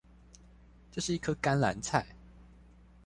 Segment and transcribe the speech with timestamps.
[0.91, 2.07] 這是一顆甘藍菜